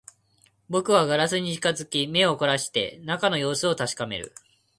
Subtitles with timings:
[0.67, 4.33] 僕はガラスに近づき、目を凝らして中の様子を確かめる